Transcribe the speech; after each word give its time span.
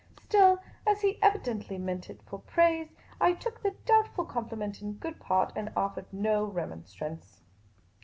Still, 0.25 0.57
as 0.87 1.01
he 1.01 1.21
evidently 1.21 1.77
meant 1.77 2.09
it 2.09 2.23
for 2.23 2.39
praise, 2.39 2.95
I 3.19 3.33
took 3.33 3.61
the 3.61 3.75
doubtful 3.85 4.25
compliment 4.25 4.81
in 4.81 4.93
good 4.93 5.19
part, 5.19 5.53
and 5.55 5.71
offered 5.75 6.11
no 6.11 6.43
remonstrance. 6.43 7.43